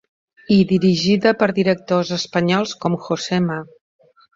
[0.55, 3.65] I dirigida per directors espanyols com José Ma.